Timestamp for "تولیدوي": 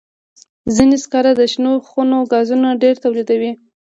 3.03-3.51